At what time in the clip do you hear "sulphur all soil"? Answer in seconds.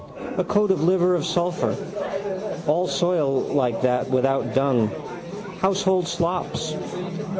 1.27-3.41